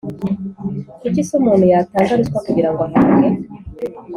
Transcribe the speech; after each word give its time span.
kuki 0.99 1.21
se 1.27 1.31
umuntu 1.39 1.63
yatanga 1.71 2.17
ruswa 2.19 2.37
kugira 2.45 2.69
ngo 2.71 2.81
ahabwe 2.87 3.27